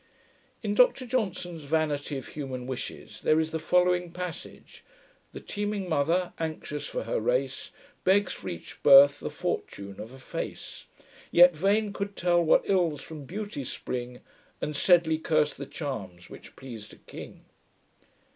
In 0.63 0.73
Dr 0.73 1.05
Johnson's 1.05 1.61
Vanity 1.61 2.17
of 2.17 2.29
Human 2.29 2.65
Wishes, 2.65 3.21
there 3.21 3.39
is 3.39 3.51
the 3.51 3.59
following 3.59 4.11
passage: 4.11 4.83
The 5.31 5.39
teeming 5.39 5.87
mother, 5.87 6.33
anxious 6.39 6.87
for 6.87 7.03
her 7.03 7.19
race, 7.19 7.69
Begs, 8.03 8.33
for 8.33 8.49
each 8.49 8.81
birth, 8.81 9.19
the 9.19 9.29
fortune 9.29 9.99
of 9.99 10.11
a 10.11 10.17
face: 10.17 10.87
Yet 11.29 11.55
VANE 11.55 11.93
could 11.93 12.15
tell, 12.15 12.41
what 12.43 12.63
ills 12.65 13.03
from 13.03 13.25
beauty 13.25 13.63
spring; 13.63 14.21
And 14.59 14.75
SEDLEY 14.75 15.19
curs'd 15.19 15.57
the 15.59 15.67
charms 15.67 16.31
which 16.31 16.55
pleas'd 16.55 16.93
a 16.93 16.97
king. 16.97 17.45